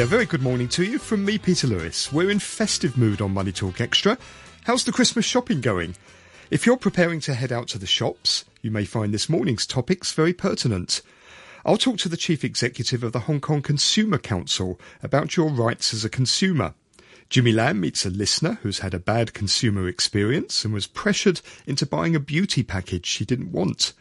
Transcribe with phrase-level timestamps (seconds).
[0.00, 2.10] a very good morning to you from me, Peter Lewis.
[2.10, 4.16] We're in festive mood on Money Talk Extra.
[4.64, 5.94] How's the Christmas shopping going?
[6.50, 10.14] If you're preparing to head out to the shops, you may find this morning's topics
[10.14, 11.02] very pertinent.
[11.66, 15.92] I'll talk to the Chief Executive of the Hong Kong Consumer Council about your rights
[15.92, 16.72] as a consumer.
[17.28, 21.84] Jimmy Lam meets a listener who's had a bad consumer experience and was pressured into
[21.84, 23.92] buying a beauty package she didn't want.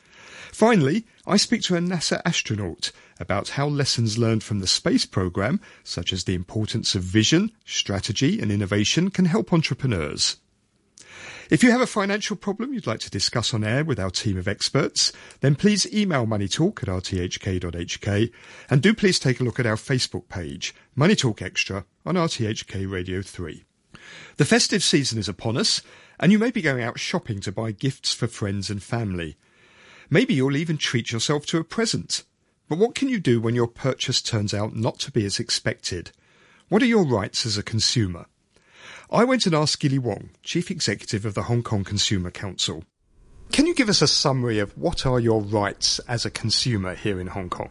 [0.51, 5.59] Finally, I speak to a NASA astronaut about how lessons learned from the space program,
[5.83, 10.37] such as the importance of vision, strategy and innovation, can help entrepreneurs.
[11.49, 14.37] If you have a financial problem you'd like to discuss on air with our team
[14.37, 18.31] of experts, then please email moneytalk at rthk.hk
[18.69, 22.89] and do please take a look at our Facebook page, Money Talk Extra on RTHK
[22.89, 23.63] Radio 3.
[24.37, 25.81] The festive season is upon us
[26.19, 29.35] and you may be going out shopping to buy gifts for friends and family.
[30.09, 32.23] Maybe you'll even treat yourself to a present.
[32.67, 36.11] But what can you do when your purchase turns out not to be as expected?
[36.67, 38.25] What are your rights as a consumer?
[39.11, 42.83] I went and asked Gilly Wong, Chief Executive of the Hong Kong Consumer Council.
[43.51, 47.19] Can you give us a summary of what are your rights as a consumer here
[47.19, 47.69] in Hong Kong?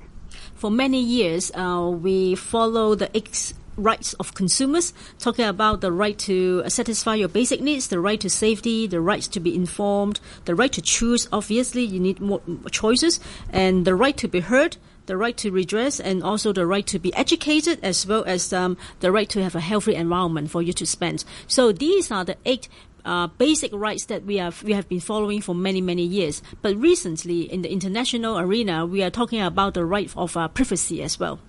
[0.54, 6.18] For many years, uh, we follow the ex- rights of consumers, talking about the right
[6.18, 10.54] to satisfy your basic needs, the right to safety, the right to be informed, the
[10.54, 11.28] right to choose.
[11.32, 15.98] Obviously, you need more choices, and the right to be heard, the right to redress
[15.98, 19.54] and also the right to be educated as well as um, the right to have
[19.54, 21.24] a healthy environment for you to spend.
[21.46, 22.68] So these are the eight
[23.04, 26.42] uh, basic rights that we have we have been following for many many years.
[26.60, 31.02] But recently, in the international arena, we are talking about the right of uh, privacy
[31.02, 31.40] as well.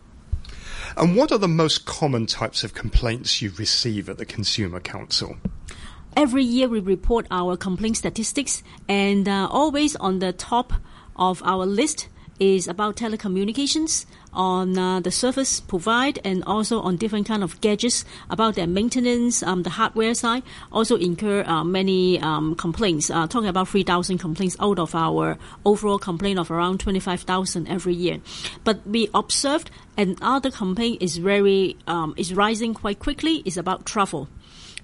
[0.97, 5.37] And what are the most common types of complaints you receive at the Consumer Council?
[6.17, 10.73] Every year, we report our complaint statistics, and uh, always on the top
[11.15, 12.07] of our list
[12.39, 18.05] is about telecommunications on uh, the service provide and also on different kind of gadgets
[18.29, 20.43] about their maintenance, um, the hardware side.
[20.71, 25.99] Also incur uh, many um, complaints, uh, talking about 3,000 complaints out of our overall
[25.99, 28.19] complaint of around 25,000 every year.
[28.63, 34.29] But we observed another complaint is very um, is rising quite quickly is about travel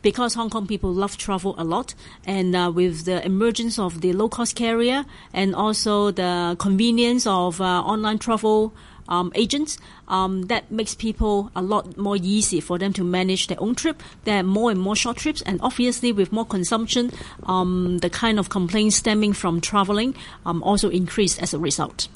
[0.05, 1.95] because Hong Kong people love travel a lot,
[2.27, 5.03] and uh, with the emergence of the low cost carrier
[5.33, 8.71] and also the convenience of uh, online travel.
[9.07, 9.77] Um, agents
[10.07, 14.01] um, that makes people a lot more easy for them to manage their own trip.
[14.23, 17.11] There are more and more short trips, and obviously with more consumption,
[17.43, 22.07] um, the kind of complaints stemming from traveling um, also increased as a result.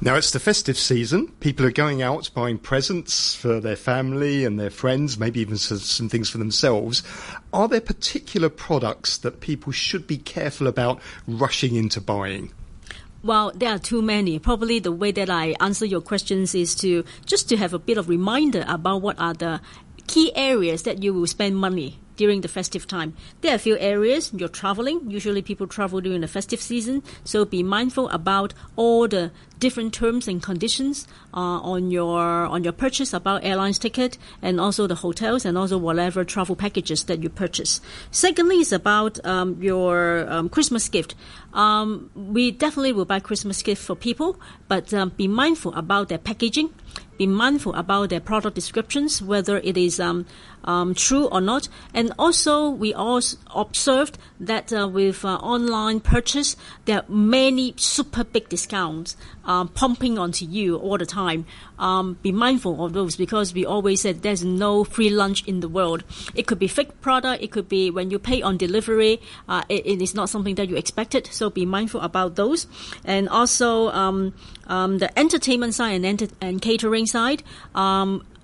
[0.00, 1.28] Now it's the festive season.
[1.40, 6.08] People are going out buying presents for their family and their friends, maybe even some
[6.08, 7.02] things for themselves.
[7.52, 12.52] Are there particular products that people should be careful about rushing into buying?
[13.24, 14.38] Well, there are too many.
[14.38, 17.96] Probably the way that I answer your questions is to just to have a bit
[17.96, 19.62] of reminder about what are the
[20.06, 23.14] key areas that you will spend money during the festive time.
[23.40, 25.10] There are a few areas you're traveling.
[25.10, 29.32] Usually people travel during the festive season, so be mindful about all the
[29.64, 32.20] different terms and conditions uh, on your
[32.54, 37.04] on your purchase about airlines ticket and also the hotels and also whatever travel packages
[37.04, 37.80] that you purchase.
[38.10, 41.14] Secondly, is about um, your um, Christmas gift.
[41.54, 44.36] Um, we definitely will buy Christmas gift for people,
[44.68, 46.68] but um, be mindful about their packaging
[47.16, 50.26] be mindful about their product descriptions, whether it is um,
[50.64, 51.68] um, true or not.
[51.92, 58.24] And also, we also observed that uh, with uh, online purchase, there are many super
[58.24, 59.16] big discounts
[59.54, 61.46] um, pumping onto you all the time.
[61.78, 65.68] Um, be mindful of those because we always said there's no free lunch in the
[65.68, 66.04] world.
[66.34, 67.42] It could be fake product.
[67.42, 69.20] It could be when you pay on delivery.
[69.48, 71.26] Uh, it, it is not something that you expected.
[71.26, 72.66] So be mindful about those.
[73.04, 74.34] And also um,
[74.66, 77.42] um, the entertainment side and, enter- and catering side.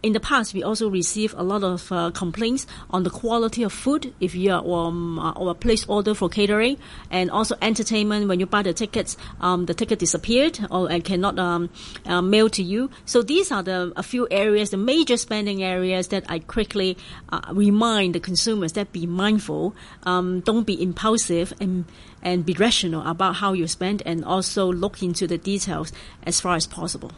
[0.02, 3.70] In the past, we also receive a lot of uh, complaints on the quality of
[3.70, 6.78] food if you are um, uh, or place order for catering,
[7.10, 8.26] and also entertainment.
[8.26, 11.68] When you buy the tickets, um, the ticket disappeared or and cannot um,
[12.06, 12.88] uh, mail to you.
[13.04, 16.96] So these are the a few areas, the major spending areas that I quickly
[17.28, 19.74] uh, remind the consumers that be mindful,
[20.04, 21.84] um, don't be impulsive, and
[22.22, 25.92] and be rational about how you spend, and also look into the details
[26.22, 27.12] as far as possible.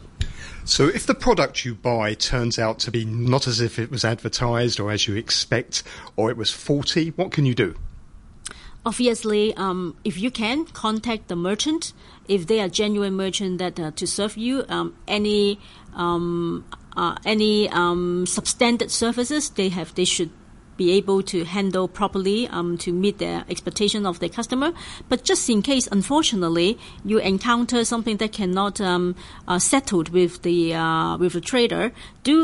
[0.65, 4.05] So, if the product you buy turns out to be not as if it was
[4.05, 5.83] advertised or as you expect,
[6.15, 7.75] or it was faulty, what can you do?
[8.85, 11.93] Obviously, um, if you can, contact the merchant.
[12.27, 15.59] If they are genuine merchant that uh, to serve you, um, any
[15.93, 16.65] um,
[16.95, 20.31] uh, any um, substandard services they have, they should
[20.83, 24.69] be able to handle properly um, to meet the expectation of the customer.
[25.09, 29.15] But just in case, unfortunately, you encounter something that cannot um,
[29.47, 31.91] uh, settled with the uh, with the trader,
[32.23, 32.35] do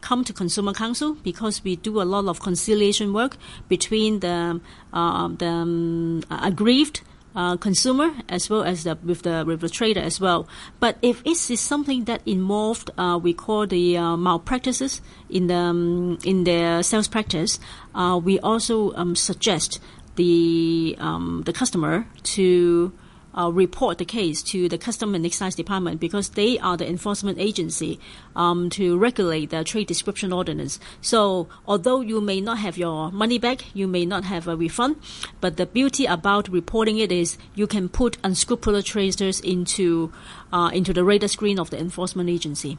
[0.00, 3.36] come to Consumer Council because we do a lot of conciliation work
[3.68, 4.60] between the
[4.92, 7.00] uh, the um, aggrieved
[7.36, 10.48] uh, consumer as well as the, with the with the trader as well.
[10.80, 15.54] But if it is something that involved, uh, we call the uh, malpractices in the
[15.54, 17.60] um, in their sales practice,
[17.94, 19.78] uh, we also um, suggest
[20.16, 22.92] the um, the customer to
[23.36, 27.38] uh, report the case to the Custom and Excise Department because they are the enforcement
[27.38, 28.00] agency
[28.34, 30.80] um, to regulate the trade description ordinance.
[31.00, 34.96] So, although you may not have your money back, you may not have a refund,
[35.40, 40.12] but the beauty about reporting it is you can put unscrupulous traders into
[40.52, 42.78] uh, into the radar screen of the enforcement agency.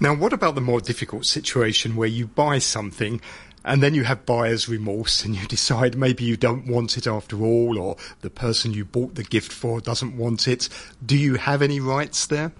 [0.00, 3.20] Now, what about the more difficult situation where you buy something
[3.64, 7.40] and then you have buyer's remorse and you decide maybe you don't want it after
[7.42, 10.68] all, or the person you bought the gift for doesn't want it.
[11.04, 12.52] Do you have any rights there?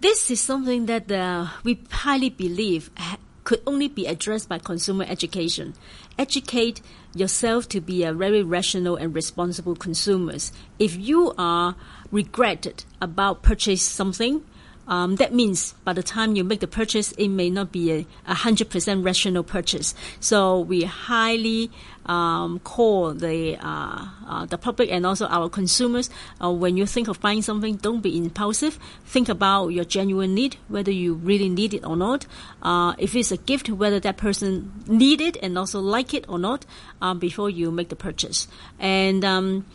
[0.00, 2.90] This is something that uh, we highly believe
[3.44, 5.72] could only be addressed by consumer education.
[6.18, 6.80] Educate
[7.14, 10.52] yourself to be a very rational and responsible consumers.
[10.80, 11.76] If you are
[12.10, 14.44] regretted about purchase something,
[14.86, 18.34] um, that means by the time you make the purchase, it may not be a
[18.34, 19.94] hundred percent rational purchase.
[20.20, 21.70] So we highly
[22.06, 26.08] um, call the uh, uh, the public and also our consumers
[26.42, 28.78] uh, when you think of buying something, don't be impulsive.
[29.04, 32.26] Think about your genuine need, whether you really need it or not.
[32.62, 36.38] Uh, if it's a gift, whether that person need it and also like it or
[36.38, 36.64] not,
[37.02, 38.48] um, before you make the purchase.
[38.78, 39.66] And um,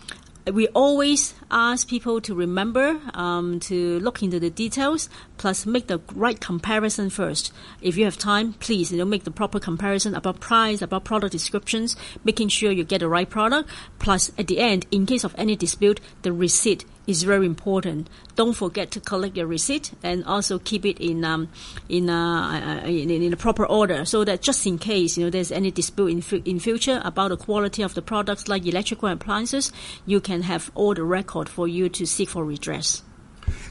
[0.45, 6.01] we always ask people to remember um, to look into the details, plus make the
[6.15, 7.53] right comparison first.
[7.81, 11.31] If you have time, please you know make the proper comparison about price, about product
[11.31, 13.69] descriptions, making sure you get the right product.
[13.99, 18.09] Plus, at the end, in case of any dispute, the receipt is very important.
[18.35, 21.49] Don't forget to collect your receipt and also keep it in um,
[21.89, 25.29] in, uh, uh in, in a proper order, so that just in case you know
[25.29, 29.71] there's any dispute in in future about the quality of the products like electrical appliances,
[30.05, 33.03] you can have all the record for you to seek for redress.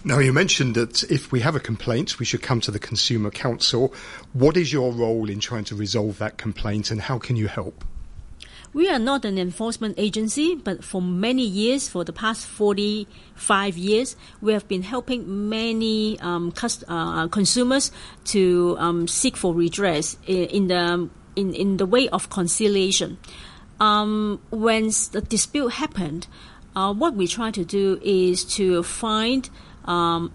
[0.04, 3.30] Now, you mentioned that if we have a complaint, we should come to the Consumer
[3.30, 3.94] Council.
[4.32, 7.84] What is your role in trying to resolve that complaint and how can you help?
[8.72, 14.14] We are not an enforcement agency, but for many years, for the past 45 years,
[14.40, 17.90] we have been helping many um, cust- uh, consumers
[18.26, 23.18] to um, seek for redress in the, in, in the way of conciliation.
[23.80, 26.28] Um, when the dispute happened,
[26.76, 29.50] uh, what we try to do is to find
[29.84, 30.32] um,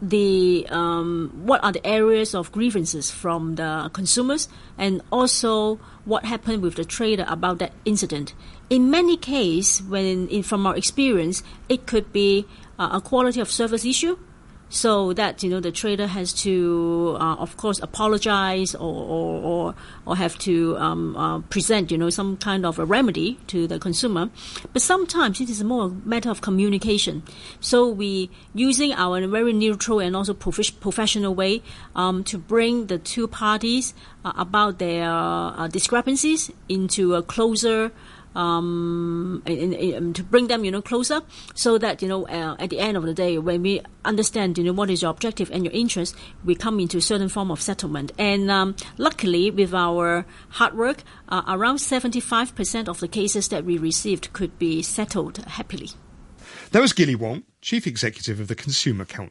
[0.00, 6.62] the um, what are the areas of grievances from the consumers and also what happened
[6.62, 8.34] with the trader about that incident.
[8.70, 12.46] In many cases, when in, from our experience, it could be
[12.78, 14.18] uh, a quality of service issue
[14.68, 19.74] so that you know the trader has to, uh, of course, apologize or or, or,
[20.06, 23.78] or have to um, uh, present you know some kind of a remedy to the
[23.78, 24.30] consumer.
[24.72, 27.22] But sometimes it is more a matter of communication.
[27.60, 31.62] So we using our very neutral and also prof- professional way
[31.94, 33.94] um, to bring the two parties
[34.24, 37.92] uh, about their uh, discrepancies into a closer
[38.34, 41.22] um, in, in, to bring them, you know, closer,
[41.54, 44.64] so that you know, uh, at the end of the day, when we understand, you
[44.64, 47.60] know, what is your objective and your interest, we come into a certain form of
[47.60, 48.12] settlement.
[48.18, 53.64] And um, luckily, with our hard work, uh, around seventy-five percent of the cases that
[53.64, 55.90] we received could be settled happily.
[56.72, 59.22] That was Gilly Wong, Chief Executive of the Consumer Council.